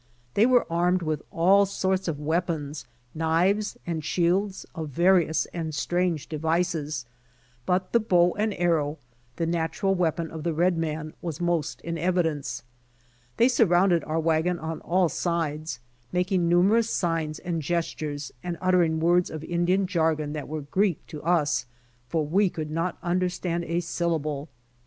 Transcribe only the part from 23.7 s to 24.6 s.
syllable.